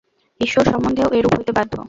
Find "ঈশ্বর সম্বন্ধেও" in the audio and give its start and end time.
0.41-1.13